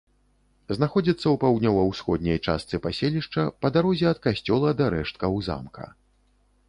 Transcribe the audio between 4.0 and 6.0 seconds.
ад касцёла да рэшткаў замка.